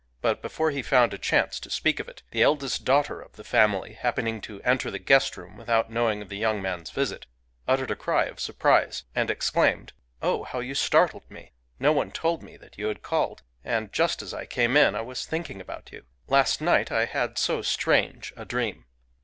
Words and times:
But 0.19 0.41
before 0.41 0.71
he 0.71 0.81
found 0.81 1.13
a 1.13 1.19
chance 1.19 1.59
to 1.59 1.69
speak 1.69 1.99
of 1.99 2.09
it, 2.09 2.23
the 2.31 2.41
eldest 2.41 2.83
daughter 2.83 3.21
of 3.21 3.33
the 3.33 3.43
family, 3.43 3.93
hap 3.93 4.15
pening 4.15 4.41
to 4.41 4.59
enter 4.63 4.89
the 4.89 4.97
guest 4.97 5.37
room 5.37 5.55
without 5.55 5.91
knowing 5.91 6.23
of 6.23 6.29
the 6.29 6.39
young 6.39 6.59
man's 6.59 6.89
visit, 6.89 7.27
uttered 7.67 7.91
a 7.91 7.95
cry 7.95 8.23
of 8.25 8.39
surprise, 8.39 9.03
and 9.13 9.29
exclaimed," 9.29 9.93
Oh! 10.23 10.43
how 10.43 10.59
you 10.59 10.73
startled 10.73 11.29
me! 11.29 11.51
No 11.77 11.91
one 11.93 12.11
told 12.11 12.41
me 12.41 12.57
that 12.57 12.79
you 12.79 12.87
had 12.87 13.03
called; 13.03 13.43
and 13.63 13.93
just 13.93 14.23
as 14.23 14.33
I 14.33 14.47
came 14.47 14.75
in 14.75 14.95
I 14.95 15.01
was 15.01 15.23
thinking 15.27 15.61
about 15.61 15.91
you. 15.91 16.07
Last 16.25 16.61
night 16.61 16.91
I 16.91 17.05
had 17.05 17.37
so 17.37 17.61
strange 17.61 18.33
a 18.35 18.43
dream 18.43 18.85